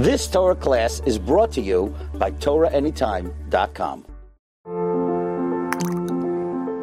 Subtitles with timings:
[0.00, 4.06] This Torah class is brought to you by TorahAnytime.com.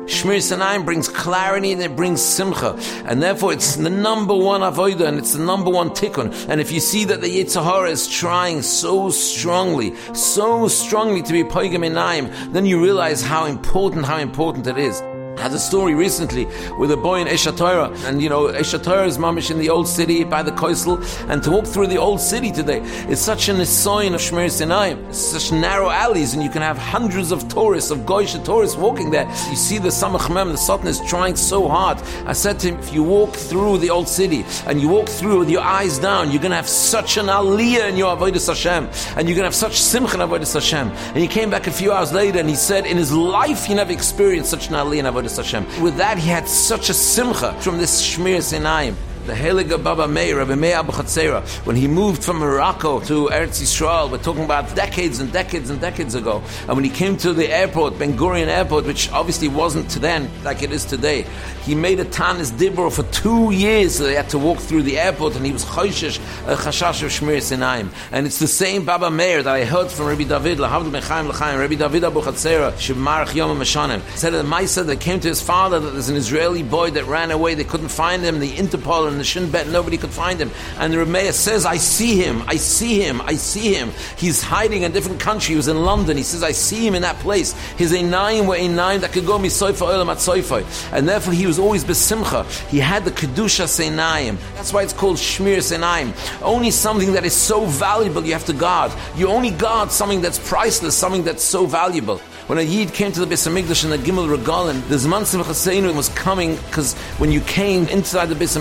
[0.05, 2.77] Shmir Sinai brings clarity and it brings simcha.
[3.05, 6.31] And therefore it's the number one avodah and it's the number one tikkun.
[6.47, 11.33] And if you see that the Yetzer Hara is trying so strongly, so strongly to
[11.33, 15.01] be Poigam Inaim, then you realize how important, how important it is.
[15.47, 16.45] Had a story recently
[16.77, 20.25] with a boy in Eshatira, and you know, Eshatira is mamish in the old city
[20.25, 24.13] by the Koisel, and to walk through the old city today is such an sign
[24.13, 28.43] of Shmir Sinai, such narrow alleys, and you can have hundreds of tourists, of Goyish
[28.43, 29.25] tourists walking there.
[29.49, 31.97] You see the Samach Mem, the Sultan is trying so hard.
[32.25, 35.39] I said to him, if you walk through the old city and you walk through
[35.39, 38.89] with your eyes down, you're going to have such an aliyah in your Avodah Hashem,
[39.15, 40.89] and you're going to have such simcha in Avodah Hashem.
[40.89, 43.75] And he came back a few hours later and he said, in his life he
[43.75, 45.81] never experienced such an aliyah in Avodah Hashem.
[45.81, 48.95] With that, he had such a simcha from this Shmir Sinayim
[49.27, 54.09] the Heilige Baba Meir, Rabbi Meir Abuchatzera, when he moved from Morocco to Eretz Yisrael,
[54.09, 57.49] we're talking about decades and decades and decades ago, and when he came to the
[57.49, 61.25] airport, Ben Gurion Airport, which obviously wasn't then like it is today,
[61.63, 64.97] he made a Tanis Dibur for two years, so they had to walk through the
[64.97, 67.89] airport, and he was Choshesh, a Chashash of Shmir Sinaim.
[68.13, 71.59] And it's the same Baba Meir that I heard from Rabbi David, Lahavdu Mechaim L'chaim,
[71.59, 75.81] Rabbi David Abu Chatzera, Shemarach Yom Meshanim, said that Maisa that came to his father
[75.81, 79.16] that there's an Israeli boy that ran away, they couldn't find him, the Interpol and
[79.19, 80.51] the Shin Bet, nobody could find him.
[80.77, 83.91] And the says, I see him, I see him, I see him.
[84.17, 85.53] He's hiding in a different country.
[85.53, 86.17] He was in London.
[86.17, 87.53] He says, I see him in that place.
[87.77, 90.65] His Einayim were Einayim that could go misoifa olam at soifa.
[90.93, 92.45] And therefore he was always besimcha.
[92.69, 94.37] He had the Kedusha Seinayim.
[94.55, 96.13] That's why it's called Shmir Seinayim.
[96.41, 98.91] Only something that is so valuable you have to guard.
[99.15, 102.21] You only guard something that's priceless, something that's so valuable.
[102.47, 103.45] When a Yid came to the Beis
[103.83, 108.35] in the Gimel Regalim, the Zman Simcha was coming because when you came inside the
[108.35, 108.55] Beis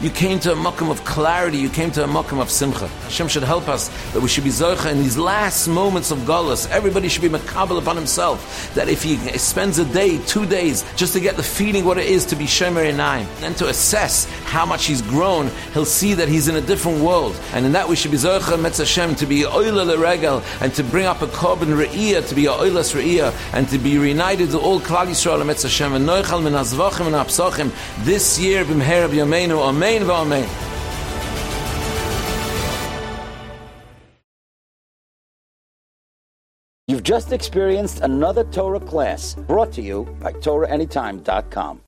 [0.00, 2.88] you came to a makam of clarity, you came to a makam of Simcha.
[2.88, 6.68] Hashem should help us that we should be Zocha in these last moments of Golas.
[6.70, 11.12] Everybody should be makabel upon himself that if he spends a day, two days, just
[11.14, 14.66] to get the feeling what it is to be Shemer Einayim, and to assess how
[14.66, 17.38] much he's grown, he'll see that he's in a different world.
[17.52, 20.84] And in that we should be Zocha Metz Hashem, to be Oila Regel, and to
[20.84, 24.58] bring up a Korban Re'iyah, to be a Oilas Re'iyah, and to be reunited to
[24.58, 27.72] all Klal Yisrael and Hashem and Noichal min and Apsachim
[28.04, 30.48] this year b'mher b'yameinu Amen v'Amen.
[36.88, 41.82] You've just experienced another Torah class brought to you by TorahAnytime.com.